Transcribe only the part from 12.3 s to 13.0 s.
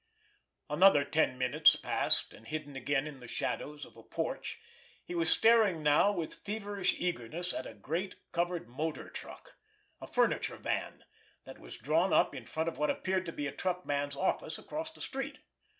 in front of what